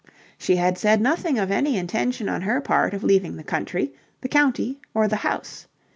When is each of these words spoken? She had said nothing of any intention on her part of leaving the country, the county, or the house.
She 0.39 0.55
had 0.55 0.79
said 0.79 0.99
nothing 0.99 1.37
of 1.37 1.51
any 1.51 1.77
intention 1.77 2.27
on 2.27 2.41
her 2.41 2.59
part 2.59 2.95
of 2.95 3.03
leaving 3.03 3.35
the 3.35 3.43
country, 3.43 3.93
the 4.21 4.29
county, 4.29 4.81
or 4.95 5.07
the 5.07 5.17
house. 5.17 5.67